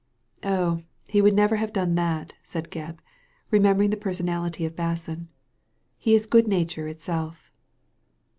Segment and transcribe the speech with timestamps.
[0.41, 2.97] Oh, he would never have done that," said Gebb,
[3.51, 5.27] remembering the personality of Basson,
[5.95, 7.51] "he is good nature itself."